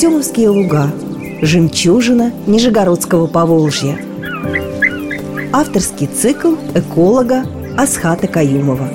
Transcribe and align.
Артемовские 0.00 0.48
луга 0.48 0.90
Жемчужина 1.42 2.32
Нижегородского 2.46 3.26
Поволжья 3.26 3.98
Авторский 5.52 6.06
цикл 6.06 6.54
эколога 6.74 7.44
Асхата 7.76 8.26
Каюмова 8.26 8.88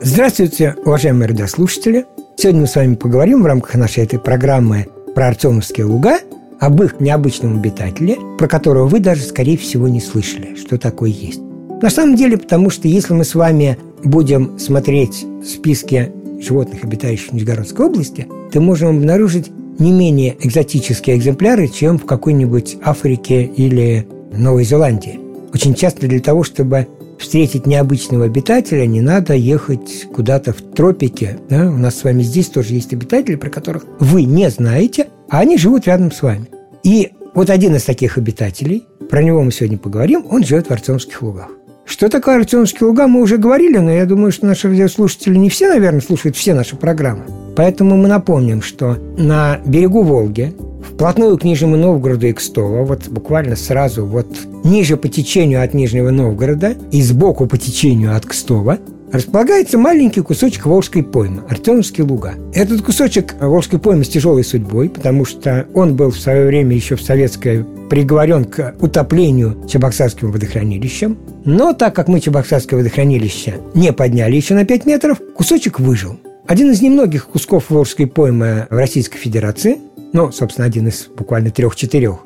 Здравствуйте, 0.00 0.74
уважаемые 0.84 1.28
радиослушатели! 1.28 2.06
Сегодня 2.36 2.62
мы 2.62 2.66
с 2.66 2.74
вами 2.74 2.96
поговорим 2.96 3.44
в 3.44 3.46
рамках 3.46 3.76
нашей 3.76 4.02
этой 4.02 4.18
программы 4.18 4.88
про 5.14 5.28
Артемовские 5.28 5.86
луга 5.86 6.18
об 6.58 6.82
их 6.82 6.98
необычном 6.98 7.58
обитателе, 7.58 8.16
про 8.38 8.48
которого 8.48 8.88
вы 8.88 8.98
даже, 8.98 9.22
скорее 9.22 9.56
всего, 9.56 9.86
не 9.86 10.00
слышали, 10.00 10.56
что 10.56 10.78
такое 10.78 11.10
есть. 11.10 11.45
На 11.82 11.90
самом 11.90 12.16
деле, 12.16 12.38
потому 12.38 12.70
что 12.70 12.88
если 12.88 13.12
мы 13.12 13.24
с 13.24 13.34
вами 13.34 13.78
будем 14.02 14.58
смотреть 14.58 15.26
списки 15.44 16.10
животных, 16.40 16.84
обитающих 16.84 17.30
в 17.30 17.32
Нижегородской 17.32 17.86
области, 17.86 18.26
то 18.50 18.60
можем 18.60 18.96
обнаружить 18.96 19.50
не 19.78 19.92
менее 19.92 20.36
экзотические 20.40 21.16
экземпляры, 21.16 21.68
чем 21.68 21.98
в 21.98 22.06
какой-нибудь 22.06 22.78
Африке 22.82 23.44
или 23.44 24.06
Новой 24.32 24.64
Зеландии. 24.64 25.20
Очень 25.52 25.74
часто 25.74 26.06
для 26.06 26.20
того, 26.20 26.44
чтобы 26.44 26.86
встретить 27.18 27.66
необычного 27.66 28.24
обитателя, 28.24 28.86
не 28.86 29.00
надо 29.00 29.34
ехать 29.34 30.06
куда-то 30.14 30.52
в 30.52 30.62
тропики. 30.62 31.38
Да? 31.48 31.68
У 31.68 31.76
нас 31.76 31.96
с 31.96 32.04
вами 32.04 32.22
здесь 32.22 32.48
тоже 32.48 32.74
есть 32.74 32.92
обитатели, 32.92 33.36
про 33.36 33.50
которых 33.50 33.84
вы 34.00 34.24
не 34.24 34.48
знаете, 34.50 35.08
а 35.28 35.40
они 35.40 35.58
живут 35.58 35.86
рядом 35.86 36.10
с 36.10 36.22
вами. 36.22 36.46
И 36.84 37.12
вот 37.34 37.50
один 37.50 37.74
из 37.76 37.84
таких 37.84 38.16
обитателей, 38.16 38.84
про 39.10 39.22
него 39.22 39.42
мы 39.42 39.52
сегодня 39.52 39.78
поговорим, 39.78 40.26
он 40.30 40.44
живет 40.44 40.68
в 40.68 40.70
Артемских 40.70 41.22
лугах. 41.22 41.50
Что 41.86 42.08
такое 42.08 42.36
Артемские 42.36 42.88
луга, 42.88 43.06
мы 43.06 43.22
уже 43.22 43.38
говорили, 43.38 43.78
но 43.78 43.92
я 43.92 44.06
думаю, 44.06 44.32
что 44.32 44.44
наши 44.44 44.68
радиослушатели 44.68 45.36
не 45.36 45.48
все, 45.48 45.68
наверное, 45.68 46.00
слушают 46.00 46.36
все 46.36 46.52
наши 46.52 46.74
программы. 46.74 47.24
Поэтому 47.54 47.96
мы 47.96 48.08
напомним, 48.08 48.60
что 48.60 48.98
на 49.16 49.60
берегу 49.64 50.02
Волги, 50.02 50.52
вплотную 50.82 51.38
к 51.38 51.44
Нижнему 51.44 51.76
Новгороду 51.76 52.26
и 52.26 52.32
Кстово, 52.32 52.84
вот 52.84 53.06
буквально 53.08 53.54
сразу 53.54 54.04
вот 54.04 54.26
ниже 54.64 54.96
по 54.96 55.08
течению 55.08 55.62
от 55.62 55.74
Нижнего 55.74 56.10
Новгорода 56.10 56.74
и 56.90 57.00
сбоку 57.02 57.46
по 57.46 57.56
течению 57.56 58.16
от 58.16 58.26
Кстова, 58.26 58.78
располагается 59.12 59.78
маленький 59.78 60.20
кусочек 60.20 60.66
Волжской 60.66 61.02
поймы, 61.02 61.42
Артемовские 61.48 62.06
луга. 62.06 62.34
Этот 62.54 62.82
кусочек 62.82 63.34
Волжской 63.40 63.78
поймы 63.78 64.04
с 64.04 64.08
тяжелой 64.08 64.44
судьбой, 64.44 64.88
потому 64.88 65.24
что 65.24 65.66
он 65.74 65.96
был 65.96 66.10
в 66.10 66.18
свое 66.18 66.46
время 66.46 66.74
еще 66.74 66.96
в 66.96 67.02
советское 67.02 67.64
приговорен 67.88 68.44
к 68.44 68.74
утоплению 68.80 69.56
Чебоксарским 69.68 70.32
водохранилищем. 70.32 71.18
Но 71.44 71.72
так 71.72 71.94
как 71.94 72.08
мы 72.08 72.20
Чебоксарское 72.20 72.78
водохранилище 72.78 73.56
не 73.74 73.92
подняли 73.92 74.36
еще 74.36 74.54
на 74.54 74.64
5 74.64 74.86
метров, 74.86 75.20
кусочек 75.34 75.78
выжил. 75.80 76.18
Один 76.46 76.70
из 76.70 76.80
немногих 76.80 77.26
кусков 77.28 77.70
Волжской 77.70 78.06
поймы 78.06 78.66
в 78.70 78.76
Российской 78.76 79.18
Федерации, 79.18 79.78
ну, 80.12 80.30
собственно, 80.30 80.66
один 80.66 80.88
из 80.88 81.06
буквально 81.06 81.50
трех-четырех. 81.50 82.18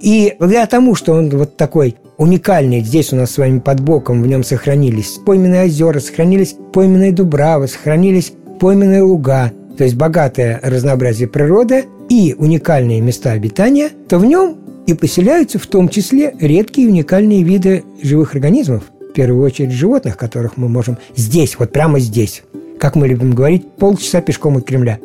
И 0.00 0.34
благодаря 0.38 0.66
тому, 0.66 0.94
что 0.94 1.14
он 1.14 1.30
вот 1.30 1.56
такой 1.56 1.96
уникальный. 2.18 2.80
Здесь 2.80 3.12
у 3.12 3.16
нас 3.16 3.30
с 3.30 3.38
вами 3.38 3.60
под 3.60 3.80
боком 3.80 4.22
в 4.22 4.26
нем 4.26 4.44
сохранились 4.44 5.18
пойменные 5.24 5.64
озера, 5.64 6.00
сохранились 6.00 6.56
пойменные 6.72 7.12
дубравы, 7.12 7.68
сохранились 7.68 8.32
пойменные 8.60 9.02
луга, 9.02 9.52
то 9.78 9.84
есть 9.84 9.96
богатое 9.96 10.60
разнообразие 10.62 11.28
природы 11.28 11.84
и 12.10 12.34
уникальные 12.36 13.00
места 13.00 13.32
обитания, 13.32 13.90
то 14.08 14.18
в 14.18 14.24
нем 14.24 14.56
и 14.86 14.94
поселяются 14.94 15.58
в 15.58 15.66
том 15.66 15.88
числе 15.88 16.34
редкие 16.40 16.88
уникальные 16.88 17.42
виды 17.44 17.84
живых 18.02 18.34
организмов, 18.34 18.84
в 19.10 19.12
первую 19.12 19.44
очередь 19.44 19.70
животных, 19.70 20.16
которых 20.16 20.56
мы 20.56 20.68
можем 20.68 20.98
здесь, 21.14 21.56
вот 21.58 21.72
прямо 21.72 22.00
здесь, 22.00 22.42
как 22.80 22.96
мы 22.96 23.06
любим 23.08 23.32
говорить, 23.32 23.70
полчаса 23.76 24.20
пешком 24.20 24.56
от 24.56 24.64
Кремля. 24.64 24.98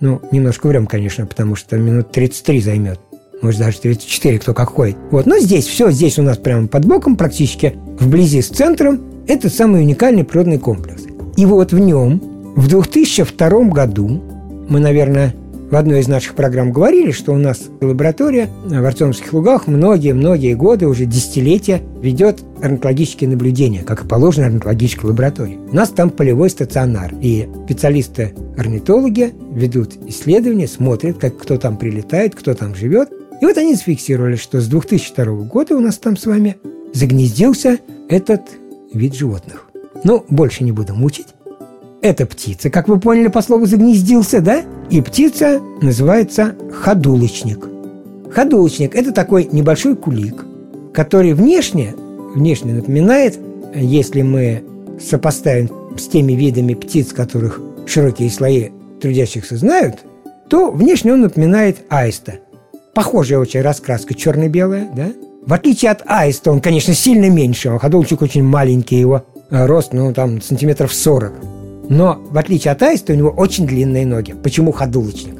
Ну, 0.00 0.20
немножко 0.30 0.68
времени, 0.68 0.86
конечно, 0.86 1.26
потому 1.26 1.56
что 1.56 1.76
минут 1.76 2.12
33 2.12 2.60
займет 2.60 3.00
может 3.42 3.60
даже 3.60 3.80
34, 3.80 4.38
кто 4.38 4.54
как 4.54 4.70
ходит. 4.70 4.96
Вот, 5.10 5.26
но 5.26 5.38
здесь, 5.38 5.66
все 5.66 5.90
здесь 5.90 6.18
у 6.18 6.22
нас 6.22 6.36
прямо 6.38 6.68
под 6.68 6.86
боком, 6.86 7.16
практически 7.16 7.74
вблизи 8.00 8.42
с 8.42 8.48
центром, 8.48 9.00
это 9.26 9.50
самый 9.50 9.82
уникальный 9.82 10.24
природный 10.24 10.58
комплекс. 10.58 11.02
И 11.36 11.44
вот 11.46 11.72
в 11.72 11.78
нем 11.78 12.22
в 12.56 12.68
2002 12.68 13.48
году, 13.64 14.22
мы, 14.68 14.80
наверное, 14.80 15.34
в 15.70 15.74
одной 15.74 16.00
из 16.00 16.06
наших 16.06 16.34
программ 16.34 16.70
говорили, 16.70 17.10
что 17.10 17.32
у 17.32 17.38
нас 17.38 17.64
лаборатория 17.80 18.48
в 18.64 18.84
Артемских 18.84 19.32
лугах 19.32 19.66
многие-многие 19.66 20.54
годы, 20.54 20.86
уже 20.86 21.06
десятилетия, 21.06 21.82
ведет 22.00 22.40
орнитологические 22.62 23.30
наблюдения, 23.30 23.82
как 23.82 24.04
и 24.04 24.08
положено 24.08 24.46
орнитологической 24.46 25.10
лаборатории. 25.10 25.58
У 25.70 25.74
нас 25.74 25.88
там 25.90 26.10
полевой 26.10 26.50
стационар, 26.50 27.12
и 27.20 27.48
специалисты-орнитологи 27.64 29.34
ведут 29.52 29.94
исследования, 30.06 30.68
смотрят, 30.68 31.18
как 31.18 31.36
кто 31.36 31.56
там 31.56 31.76
прилетает, 31.76 32.36
кто 32.36 32.54
там 32.54 32.76
живет, 32.76 33.10
и 33.40 33.44
вот 33.44 33.58
они 33.58 33.74
зафиксировали, 33.74 34.36
что 34.36 34.60
с 34.60 34.66
2002 34.66 35.24
года 35.44 35.76
у 35.76 35.80
нас 35.80 35.98
там 35.98 36.16
с 36.16 36.26
вами 36.26 36.56
загнездился 36.94 37.78
этот 38.08 38.42
вид 38.92 39.14
животных. 39.14 39.68
Ну, 40.04 40.24
больше 40.28 40.64
не 40.64 40.72
буду 40.72 40.94
мучить. 40.94 41.28
Это 42.02 42.26
птица, 42.26 42.70
как 42.70 42.88
вы 42.88 43.00
поняли 43.00 43.28
по 43.28 43.42
слову 43.42 43.66
«загнездился», 43.66 44.40
да? 44.40 44.62
И 44.90 45.00
птица 45.00 45.60
называется 45.82 46.54
ходулочник. 46.72 47.66
Ходулочник– 48.30 48.94
это 48.94 49.12
такой 49.12 49.48
небольшой 49.50 49.96
кулик, 49.96 50.44
который 50.92 51.32
внешне, 51.32 51.94
внешне 52.34 52.74
напоминает, 52.74 53.38
если 53.74 54.22
мы 54.22 54.62
сопоставим 55.00 55.70
с 55.98 56.06
теми 56.06 56.34
видами 56.34 56.74
птиц, 56.74 57.12
которых 57.12 57.60
широкие 57.86 58.30
слои 58.30 58.68
трудящихся 59.00 59.56
знают, 59.56 59.96
то 60.48 60.70
внешне 60.70 61.12
он 61.12 61.22
напоминает 61.22 61.78
аиста– 61.88 62.34
похожая 62.96 63.38
очень 63.38 63.60
раскраска, 63.60 64.14
черно-белая, 64.14 64.88
да? 64.96 65.12
В 65.46 65.52
отличие 65.52 65.90
от 65.90 66.02
аиста, 66.06 66.50
он, 66.50 66.62
конечно, 66.62 66.94
сильно 66.94 67.28
меньше, 67.28 67.68
а 67.68 67.78
ходулчик 67.78 68.22
очень 68.22 68.42
маленький, 68.42 68.98
его 68.98 69.22
э, 69.50 69.66
рост, 69.66 69.92
ну, 69.92 70.14
там, 70.14 70.40
сантиметров 70.40 70.94
40. 70.94 71.32
Но, 71.90 72.18
в 72.30 72.38
отличие 72.38 72.72
от 72.72 72.82
аиста, 72.82 73.12
у 73.12 73.16
него 73.16 73.28
очень 73.28 73.66
длинные 73.66 74.06
ноги. 74.06 74.34
Почему 74.42 74.72
ходулочник? 74.72 75.34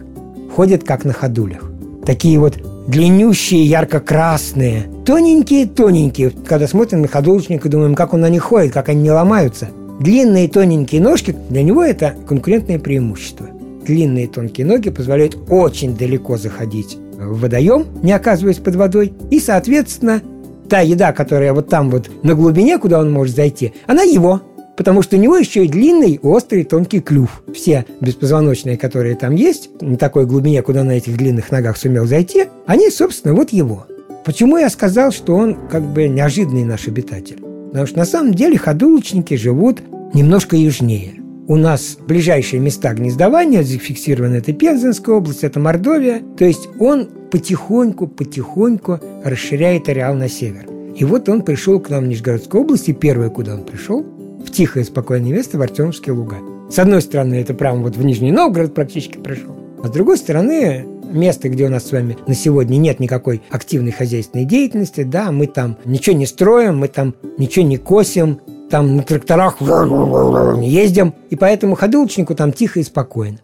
Ходит 0.55 0.85
как 0.85 1.07
на 1.07 1.15
ходулях. 1.15 1.63
Такие 2.05 2.39
вот 2.39 2.59
длиннющие, 2.89 3.65
ярко-красные, 3.65 4.91
тоненькие-тоненькие. 5.07 6.33
Когда 6.47 6.69
смотрим 6.69 7.01
на 7.01 7.09
ходулочника, 7.09 7.71
думаем, 7.71 7.95
как 7.95 8.13
он 8.13 8.21
на 8.21 8.29
них 8.29 8.43
ходит, 8.43 8.75
как 8.75 8.91
они 8.91 9.01
не 9.01 9.11
ломаются. 9.11 9.69
Длинные 9.99 10.49
тоненькие 10.49 11.01
ножки, 11.01 11.35
для 11.49 11.63
него 11.63 11.83
это 11.83 12.15
конкурентное 12.29 12.79
преимущество. 12.79 13.49
Длинные 13.87 14.29
тонкие 14.29 14.67
ноги 14.67 14.91
позволяют 14.91 15.39
очень 15.49 15.97
далеко 15.97 16.37
заходить 16.37 16.99
в 17.17 17.41
водоем, 17.41 17.87
не 18.03 18.13
оказываясь 18.13 18.59
под 18.59 18.77
водой, 18.77 19.13
и, 19.31 19.41
соответственно, 19.41 20.23
та 20.69 20.81
еда, 20.81 21.13
которая 21.13 21.53
вот 21.53 21.69
там 21.69 21.91
вот 21.91 22.11
на 22.23 22.35
глубине, 22.35 22.79
куда 22.79 23.01
он 23.01 23.13
может 23.13 23.37
зайти, 23.37 23.73
она 23.87 24.03
его, 24.03 24.43
потому 24.77 25.03
что 25.03 25.17
у 25.17 25.21
него 25.21 25.37
еще 25.37 25.65
и 25.65 25.69
длинный, 25.69 26.19
острый, 26.23 26.65
тонкий 26.65 27.01
клюв. 27.01 27.43
Все 27.55 27.87
беспозвоночные, 28.01 28.77
которые 28.77 29.17
там 29.17 29.35
есть, 29.35 29.71
на 29.81 29.97
такой 29.97 30.27
глубине, 30.27 30.63
куда 30.63 30.85
на 30.85 30.93
этих 30.93 31.17
длинных 31.17 31.51
ногах 31.51 31.77
сумел 31.77 32.07
зайти, 32.07 32.47
они, 32.67 32.91
собственно, 32.91 33.35
вот 33.35 33.51
его. 33.51 33.87
Почему 34.25 34.59
я 34.59 34.69
сказал, 34.71 35.13
что 35.13 35.37
он 35.37 35.57
как 35.71 35.83
бы 35.83 36.09
неожиданный 36.09 36.65
наш 36.65 36.89
обитатель? 36.89 37.41
Потому 37.69 37.87
что 37.87 37.99
на 37.99 38.07
самом 38.07 38.35
деле 38.35 38.59
ходулочники 38.59 39.35
живут 39.35 39.81
немножко 40.15 40.57
южнее– 40.57 41.15
у 41.49 41.57
нас 41.57 41.97
ближайшие 42.07 42.61
места 42.61 42.93
гнездования 42.93 43.63
зафиксированы 43.63 44.37
это 44.37 44.53
Пензенская 44.53 45.15
область, 45.15 45.45
это 45.45 45.61
Мордовия. 45.61 46.23
То 46.37 46.45
есть 46.45 46.69
он 46.79 47.09
потихоньку, 47.31 48.09
потихоньку 48.09 49.01
расширяет 49.25 49.89
ареал 49.89 50.15
на 50.15 50.29
север. 50.29 50.67
И 50.97 51.05
вот 51.05 51.29
он 51.29 51.43
пришел 51.43 51.79
к 51.79 51.91
нам 51.91 52.05
в 52.05 52.09
Нижегородскую 52.09 52.65
область, 52.65 52.95
первое, 52.99 53.29
куда 53.29 53.55
он 53.55 53.65
пришел, 53.65 54.03
в 54.03 54.51
тихое, 54.51 54.85
спокойное 54.85 55.33
место, 55.33 55.59
в 55.59 55.63
Артемовские 55.63 56.15
луга. 56.15 56.37
С 56.71 56.79
одной 56.79 57.03
стороны, 57.03 57.35
это 57.35 57.55
прямо 57.55 57.83
вот 57.83 57.97
в 57.97 58.05
Нижний 58.05 58.33
Новгород 58.33 58.75
практически 58.75 59.19
пришел. 59.19 59.55
А 59.83 59.89
с 59.89 59.91
другой 59.91 60.17
стороны, 60.17 60.87
место, 61.13 61.49
где 61.49 61.67
у 61.67 61.69
нас 61.69 61.87
с 61.87 61.93
вами 61.93 62.17
на 62.27 62.35
сегодня 62.35 62.77
нет 62.77 62.99
никакой 62.99 63.43
активной 63.51 63.93
хозяйственной 63.93 64.47
деятельности, 64.47 65.03
да, 65.03 65.31
мы 65.31 65.47
там 65.47 65.77
ничего 65.85 66.17
не 66.17 66.27
строим, 66.27 66.79
мы 66.79 66.89
там 66.89 67.15
ничего 67.39 67.65
не 67.65 67.77
косим, 67.77 68.41
там 68.71 68.97
на 68.97 69.03
тракторах 69.03 69.61
ездим, 69.61 71.15
и 71.31 71.37
поэтому 71.37 71.75
ходулочнику 71.75 72.35
там 72.35 72.53
тихо 72.53 72.81
и 72.81 72.83
спокойно. 72.83 73.39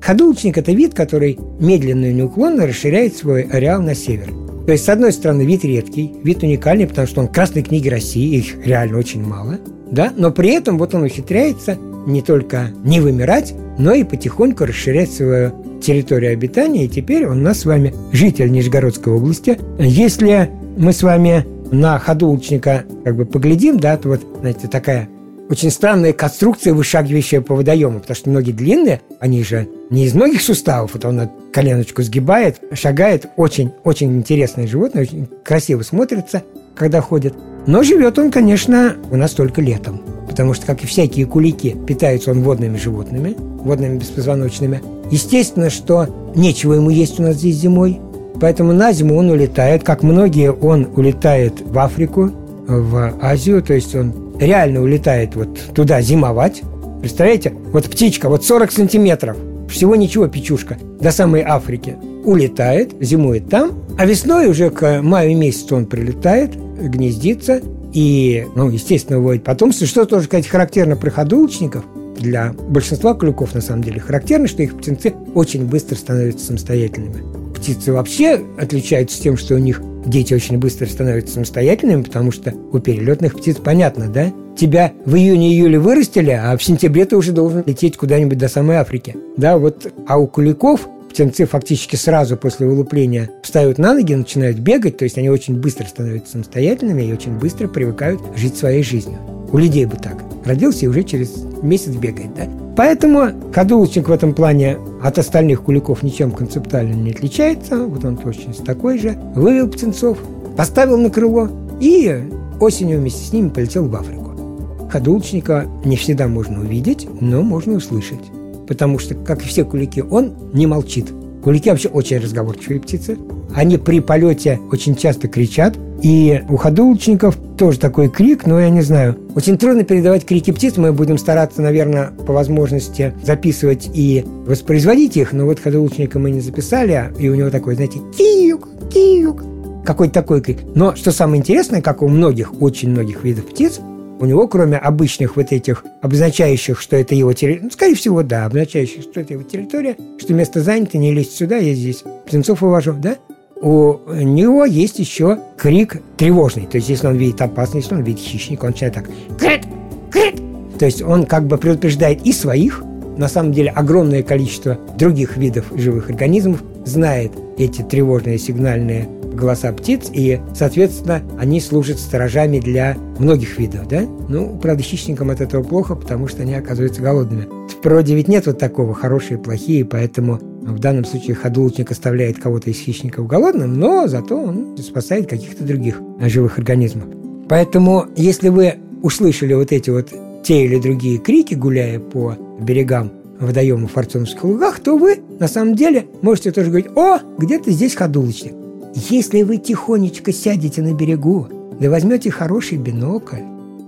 Ходулочник– 0.00 0.56
это 0.58 0.70
вид, 0.70 0.94
который 0.94 1.36
медленно 1.58 2.04
и 2.04 2.14
неуклонно 2.14 2.68
расширяет 2.68 3.16
свой 3.16 3.42
ареал 3.42 3.82
на 3.82 3.96
север– 3.96 4.32
То 4.66 4.72
есть, 4.72 4.84
с 4.84 4.88
одной 4.88 5.12
стороны, 5.12 5.42
вид 5.42 5.64
редкий, 5.64 6.12
вид 6.24 6.42
уникальный, 6.42 6.88
потому 6.88 7.06
что 7.06 7.20
он 7.20 7.28
Красной 7.28 7.62
книги 7.62 7.88
России, 7.88 8.36
их 8.36 8.66
реально 8.66 8.98
очень 8.98 9.22
мало, 9.24 9.58
да, 9.90 10.12
но 10.16 10.32
при 10.32 10.50
этом 10.50 10.76
вот 10.76 10.92
он 10.92 11.04
ухитряется 11.04 11.78
не 12.06 12.20
только 12.20 12.70
не 12.84 13.00
вымирать, 13.00 13.54
но 13.78 13.94
и 13.94 14.02
потихоньку 14.02 14.64
расширять 14.64 15.12
свою 15.12 15.52
территорию 15.80 16.32
обитания, 16.32 16.86
и 16.86 16.88
теперь 16.88 17.26
он 17.26 17.38
у 17.38 17.42
нас 17.42 17.60
с 17.60 17.64
вами 17.64 17.94
житель 18.12 18.50
Нижегородской 18.50 19.12
области. 19.12 19.58
Если 19.78 20.50
мы 20.76 20.92
с 20.92 21.02
вами 21.02 21.46
на 21.70 21.98
ходулочника 21.98 22.84
как 23.04 23.16
бы 23.16 23.24
поглядим, 23.24 23.78
да, 23.78 23.96
то 23.96 24.08
вот, 24.08 24.20
знаете, 24.40 24.68
такая 24.68 25.08
очень 25.48 25.70
странная 25.70 26.12
конструкция, 26.12 26.74
вышагивающая 26.74 27.40
по 27.40 27.54
водоему, 27.54 28.00
потому 28.00 28.16
что 28.16 28.30
ноги 28.30 28.50
длинные, 28.50 29.00
они 29.20 29.44
же 29.44 29.68
не 29.90 30.06
из 30.06 30.14
многих 30.14 30.42
суставов, 30.42 30.94
вот 30.94 31.04
он 31.04 31.30
коленочку 31.52 32.02
сгибает, 32.02 32.60
шагает. 32.72 33.26
Очень-очень 33.36 34.16
интересное 34.18 34.66
животное, 34.66 35.02
очень 35.02 35.28
красиво 35.44 35.82
смотрится, 35.82 36.42
когда 36.74 37.00
ходит. 37.00 37.34
Но 37.66 37.82
живет 37.82 38.18
он, 38.18 38.30
конечно, 38.30 38.96
у 39.10 39.16
нас 39.16 39.32
только 39.32 39.60
летом, 39.60 40.00
потому 40.28 40.54
что, 40.54 40.66
как 40.66 40.82
и 40.82 40.86
всякие 40.86 41.26
кулики, 41.26 41.76
питается 41.86 42.30
он 42.30 42.42
водными 42.42 42.76
животными, 42.76 43.36
водными 43.38 43.98
беспозвоночными. 43.98 44.82
Естественно, 45.10 45.70
что 45.70 46.32
нечего 46.34 46.74
ему 46.74 46.90
есть 46.90 47.18
у 47.20 47.22
нас 47.22 47.36
здесь 47.36 47.56
зимой, 47.56 48.00
поэтому 48.40 48.72
на 48.72 48.92
зиму 48.92 49.16
он 49.16 49.30
улетает. 49.30 49.84
Как 49.84 50.02
многие, 50.02 50.52
он 50.52 50.88
улетает 50.96 51.60
в 51.60 51.78
Африку, 51.78 52.30
в 52.68 53.14
Азию, 53.20 53.62
то 53.62 53.74
есть 53.74 53.94
он 53.94 54.25
реально 54.38 54.82
улетает 54.82 55.34
вот 55.34 55.58
туда 55.74 56.00
зимовать. 56.02 56.62
Представляете? 57.00 57.52
Вот 57.72 57.84
птичка, 57.86 58.28
вот 58.28 58.44
40 58.44 58.72
сантиметров, 58.72 59.36
всего 59.68 59.96
ничего 59.96 60.28
печушка, 60.28 60.78
до 61.00 61.10
самой 61.10 61.42
Африки. 61.42 61.96
Улетает, 62.24 62.94
зимует 63.00 63.48
там, 63.48 63.84
а 63.98 64.06
весной 64.06 64.48
уже 64.48 64.70
к 64.70 65.02
маю 65.02 65.36
месяцу 65.36 65.76
он 65.76 65.86
прилетает, 65.86 66.52
гнездится 66.80 67.60
и, 67.92 68.46
ну, 68.54 68.68
естественно, 68.68 69.18
выводит 69.18 69.44
потомство. 69.44 69.86
Что 69.86 70.04
тоже, 70.04 70.26
сказать, 70.26 70.46
характерно 70.46 70.96
про 70.96 71.10
ходулочников, 71.10 71.84
для 72.18 72.52
большинства 72.52 73.14
клюков, 73.14 73.54
на 73.54 73.60
самом 73.60 73.82
деле, 73.82 74.00
характерно, 74.00 74.48
что 74.48 74.62
их 74.62 74.76
птенцы 74.76 75.14
очень 75.34 75.66
быстро 75.66 75.96
становятся 75.96 76.46
самостоятельными. 76.46 77.52
Птицы 77.54 77.92
вообще 77.92 78.40
отличаются 78.58 79.20
тем, 79.20 79.36
что 79.36 79.54
у 79.54 79.58
них 79.58 79.80
дети 80.06 80.32
очень 80.34 80.58
быстро 80.58 80.86
становятся 80.86 81.34
самостоятельными, 81.34 82.02
потому 82.02 82.32
что 82.32 82.54
у 82.72 82.78
перелетных 82.78 83.36
птиц 83.36 83.56
понятно, 83.56 84.08
да? 84.08 84.32
Тебя 84.56 84.92
в 85.04 85.14
июне-июле 85.14 85.78
вырастили, 85.78 86.30
а 86.30 86.56
в 86.56 86.62
сентябре 86.62 87.04
ты 87.04 87.16
уже 87.16 87.32
должен 87.32 87.62
лететь 87.66 87.96
куда-нибудь 87.96 88.38
до 88.38 88.48
самой 88.48 88.76
Африки. 88.76 89.14
Да, 89.36 89.58
вот, 89.58 89.92
а 90.06 90.18
у 90.18 90.26
куликов 90.26 90.88
птенцы 91.10 91.46
фактически 91.46 91.96
сразу 91.96 92.36
после 92.36 92.66
вылупления 92.66 93.30
встают 93.42 93.78
на 93.78 93.94
ноги, 93.94 94.14
начинают 94.14 94.58
бегать, 94.58 94.98
то 94.98 95.04
есть 95.04 95.18
они 95.18 95.30
очень 95.30 95.58
быстро 95.58 95.84
становятся 95.86 96.32
самостоятельными 96.32 97.02
и 97.02 97.12
очень 97.12 97.38
быстро 97.38 97.68
привыкают 97.68 98.20
жить 98.36 98.56
своей 98.56 98.82
жизнью. 98.82 99.18
У 99.52 99.58
людей 99.58 99.86
бы 99.86 99.96
так. 99.96 100.22
Родился 100.44 100.84
и 100.84 100.88
уже 100.88 101.02
через 101.02 101.36
месяц 101.62 101.94
бегает, 101.94 102.34
да? 102.34 102.65
Поэтому 102.76 103.30
кадулочник 103.52 104.08
в 104.08 104.12
этом 104.12 104.34
плане 104.34 104.78
от 105.02 105.18
остальных 105.18 105.62
куликов 105.62 106.02
ничем 106.02 106.30
концептуально 106.30 106.92
не 106.92 107.10
отличается. 107.10 107.84
Вот 107.84 108.04
он 108.04 108.16
точно 108.18 108.52
такой 108.52 108.98
же. 108.98 109.16
Вывел 109.34 109.68
птенцов, 109.68 110.18
поставил 110.56 110.98
на 110.98 111.08
крыло 111.08 111.48
и 111.80 112.28
осенью 112.60 113.00
вместе 113.00 113.24
с 113.24 113.32
ними 113.32 113.48
полетел 113.48 113.88
в 113.88 113.96
Африку. 113.96 114.88
Ходулочника 114.90 115.66
не 115.84 115.96
всегда 115.96 116.28
можно 116.28 116.60
увидеть, 116.60 117.08
но 117.20 117.42
можно 117.42 117.74
услышать. 117.74 118.20
Потому 118.68 118.98
что, 118.98 119.14
как 119.14 119.42
и 119.42 119.48
все 119.48 119.64
кулики, 119.64 120.00
он 120.00 120.34
не 120.52 120.66
молчит. 120.66 121.06
Кулики 121.42 121.70
вообще 121.70 121.88
очень 121.88 122.18
разговорчивые 122.18 122.80
птицы. 122.80 123.16
Они 123.54 123.78
при 123.78 124.00
полете 124.00 124.60
очень 124.70 124.96
часто 124.96 125.28
кричат, 125.28 125.78
и 126.02 126.42
у 126.48 126.56
ходулочников 126.56 127.36
тоже 127.56 127.78
такой 127.78 128.08
крик, 128.08 128.46
но 128.46 128.60
я 128.60 128.68
не 128.68 128.82
знаю. 128.82 129.16
Очень 129.34 129.56
трудно 129.58 129.82
передавать 129.82 130.24
крики 130.26 130.50
птиц. 130.50 130.76
Мы 130.76 130.92
будем 130.92 131.18
стараться, 131.18 131.62
наверное, 131.62 132.10
по 132.26 132.32
возможности 132.32 133.14
записывать 133.22 133.90
и 133.94 134.24
воспроизводить 134.46 135.16
их. 135.16 135.32
Но 135.32 135.46
вот 135.46 135.60
ходулочника 135.60 136.18
мы 136.18 136.30
не 136.30 136.40
записали, 136.40 137.12
и 137.18 137.28
у 137.28 137.34
него 137.34 137.50
такой, 137.50 137.74
знаете, 137.74 138.00
киюк, 138.16 138.68
киюк. 138.92 139.42
Какой-то 139.84 140.14
такой 140.14 140.40
крик. 140.42 140.58
Но 140.74 140.96
что 140.96 141.12
самое 141.12 141.40
интересное, 141.40 141.80
как 141.80 142.02
у 142.02 142.08
многих, 142.08 142.60
очень 142.60 142.90
многих 142.90 143.24
видов 143.24 143.46
птиц, 143.46 143.80
у 144.18 144.24
него, 144.24 144.48
кроме 144.48 144.78
обычных 144.78 145.36
вот 145.36 145.52
этих, 145.52 145.84
обозначающих, 146.00 146.80
что 146.80 146.96
это 146.96 147.14
его 147.14 147.32
территория, 147.32 147.64
ну, 147.64 147.70
скорее 147.70 147.94
всего, 147.94 148.22
да, 148.22 148.46
обозначающих, 148.46 149.02
что 149.02 149.20
это 149.20 149.34
его 149.34 149.42
территория, 149.42 149.96
что 150.18 150.32
место 150.32 150.62
занято, 150.62 150.96
не 150.96 151.12
лезть 151.12 151.36
сюда, 151.36 151.56
я 151.56 151.74
здесь 151.74 152.02
птенцов 152.26 152.62
увожу, 152.62 152.94
да? 152.94 153.16
У 153.60 153.98
него 154.12 154.64
есть 154.64 154.98
еще 154.98 155.38
крик 155.56 156.02
тревожный. 156.16 156.66
То 156.66 156.76
есть, 156.76 156.88
если 156.88 157.06
он 157.06 157.16
видит 157.16 157.40
опасность, 157.40 157.86
если 157.86 157.96
он 157.96 158.02
видит 158.02 158.20
хищника, 158.20 158.64
он 158.64 158.70
начинает 158.72 158.94
так 158.94 159.08
крит, 159.38 159.62
крит. 160.10 160.40
То 160.78 160.84
есть, 160.84 161.02
он 161.02 161.24
как 161.24 161.46
бы 161.46 161.56
предупреждает 161.56 162.24
и 162.26 162.32
своих, 162.32 162.82
на 163.16 163.28
самом 163.28 163.52
деле 163.52 163.70
огромное 163.70 164.22
количество 164.22 164.78
других 164.98 165.36
видов 165.36 165.66
живых 165.74 166.10
организмов 166.10 166.62
знает 166.84 167.32
эти 167.56 167.82
тревожные 167.82 168.38
сигнальные 168.38 169.08
голоса 169.32 169.72
птиц, 169.72 170.10
и, 170.12 170.40
соответственно, 170.54 171.22
они 171.38 171.60
служат 171.60 171.98
сторожами 171.98 172.58
для 172.58 172.96
многих 173.18 173.58
видов, 173.58 173.86
да? 173.88 174.02
Ну, 174.28 174.58
правда, 174.58 174.82
хищникам 174.82 175.30
от 175.30 175.40
этого 175.40 175.62
плохо, 175.62 175.94
потому 175.94 176.26
что 176.26 176.42
они 176.42 176.54
оказываются 176.54 177.02
голодными. 177.02 177.46
В 177.70 177.80
природе 177.82 178.14
ведь 178.14 178.28
нет 178.28 178.46
вот 178.46 178.58
такого 178.58 178.94
хорошие 178.94 179.38
и 179.38 179.42
плохие, 179.42 179.84
поэтому 179.84 180.40
в 180.66 180.78
данном 180.80 181.04
случае 181.04 181.36
ходулочник 181.36 181.90
оставляет 181.90 182.38
кого-то 182.38 182.70
из 182.70 182.78
хищников 182.78 183.26
голодным, 183.26 183.78
но 183.78 184.08
зато 184.08 184.36
он 184.36 184.76
спасает 184.78 185.28
каких-то 185.28 185.64
других 185.64 186.00
живых 186.20 186.58
организмов. 186.58 187.04
Поэтому, 187.48 188.06
если 188.16 188.48
вы 188.48 188.74
услышали 189.02 189.54
вот 189.54 189.72
эти 189.72 189.90
вот 189.90 190.12
те 190.42 190.64
или 190.64 190.78
другие 190.78 191.18
крики, 191.18 191.54
гуляя 191.54 192.00
по 192.00 192.36
берегам 192.60 193.12
водоема 193.38 193.86
в 193.86 193.96
Арцоновских 193.96 194.42
лугах, 194.44 194.80
то 194.80 194.96
вы 194.96 195.18
на 195.38 195.46
самом 195.48 195.74
деле 195.74 196.06
можете 196.22 196.50
тоже 196.50 196.68
говорить, 196.68 196.88
о, 196.96 197.18
где-то 197.38 197.70
здесь 197.70 197.94
ходулочник. 197.94 198.54
Если 198.94 199.42
вы 199.42 199.58
тихонечко 199.58 200.32
сядете 200.32 200.82
на 200.82 200.94
берегу, 200.94 201.46
да 201.78 201.90
возьмете 201.90 202.30
хороший 202.30 202.78
бинокль, 202.78 203.42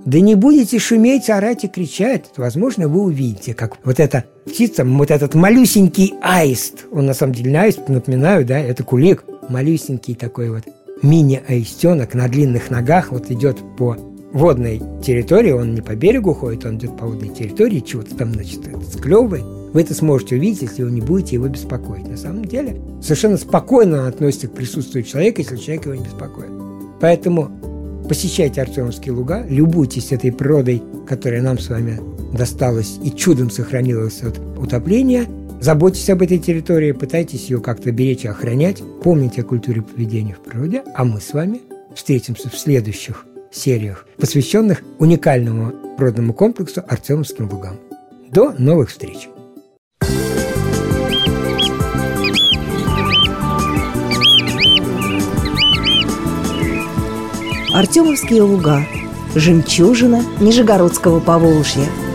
да 0.08 0.20
не 0.20 0.36
будете 0.36 0.78
шуметь, 0.78 1.28
орать 1.28 1.64
и 1.64 1.68
кричать, 1.68 2.24
возможно, 2.38 2.88
вы 2.88 3.02
увидите, 3.02 3.52
как 3.52 3.76
вот 3.84 4.00
эта 4.00 4.24
птица, 4.46 4.82
вот 4.82 5.10
этот 5.10 5.34
малюсенький 5.34 6.14
аист, 6.22 6.86
он 6.90 7.04
на 7.04 7.12
самом 7.12 7.34
деле 7.34 7.50
не 7.50 7.58
аист, 7.58 7.88
напоминаю, 7.88 8.46
да, 8.46 8.58
это 8.58 8.84
кулик, 8.84 9.24
малюсенький 9.50 10.14
такой 10.14 10.48
вот 10.48 10.64
мини-аистенок 11.02 12.14
на 12.14 12.26
длинных 12.26 12.70
ногах 12.70 13.12
вот 13.12 13.30
идет 13.30 13.58
по 13.76 13.98
водной 14.32 14.80
территории, 15.04 15.52
он 15.52 15.74
не 15.74 15.82
по 15.82 15.94
берегу 15.94 16.32
ходит, 16.32 16.64
он 16.64 16.78
идет 16.78 16.96
по 16.96 17.04
водной 17.04 17.28
территории, 17.28 17.80
чего-то 17.80 18.14
там, 18.16 18.32
значит, 18.32 18.60
склевывает. 18.90 19.44
Вы 19.74 19.82
это 19.82 19.92
сможете 19.92 20.36
увидеть, 20.36 20.62
если 20.62 20.84
вы 20.84 20.90
не 20.90 21.02
будете 21.02 21.34
его 21.34 21.48
беспокоить. 21.48 22.08
На 22.08 22.16
самом 22.16 22.46
деле, 22.46 22.80
совершенно 23.02 23.36
спокойно 23.36 24.08
относится 24.08 24.48
к 24.48 24.54
присутствию 24.54 25.04
человека, 25.04 25.42
если 25.42 25.56
человек 25.56 25.84
его 25.84 25.94
не 25.96 26.04
беспокоит. 26.04 26.50
Поэтому 27.00 27.57
посещайте 28.08 28.62
Артемовские 28.62 29.12
луга, 29.12 29.44
любуйтесь 29.48 30.12
этой 30.12 30.32
природой, 30.32 30.82
которая 31.06 31.42
нам 31.42 31.58
с 31.58 31.68
вами 31.68 32.00
досталась 32.36 32.98
и 33.02 33.10
чудом 33.10 33.50
сохранилась 33.50 34.22
от 34.22 34.38
утопления. 34.58 35.26
Заботьтесь 35.60 36.08
об 36.10 36.22
этой 36.22 36.38
территории, 36.38 36.92
пытайтесь 36.92 37.50
ее 37.50 37.60
как-то 37.60 37.90
беречь 37.92 38.24
и 38.24 38.28
охранять. 38.28 38.82
Помните 39.02 39.42
о 39.42 39.44
культуре 39.44 39.82
поведения 39.82 40.34
в 40.34 40.48
природе, 40.48 40.82
а 40.94 41.04
мы 41.04 41.20
с 41.20 41.32
вами 41.32 41.60
встретимся 41.94 42.48
в 42.48 42.56
следующих 42.56 43.26
сериях, 43.50 44.06
посвященных 44.18 44.82
уникальному 44.98 45.72
природному 45.96 46.32
комплексу 46.32 46.82
Артемовским 46.86 47.50
лугам. 47.50 47.76
До 48.30 48.52
новых 48.58 48.90
встреч! 48.90 49.28
Артемовские 57.72 58.42
луга. 58.42 58.86
Жемчужина 59.34 60.22
Нижегородского 60.40 61.20
Поволжья– 61.20 61.86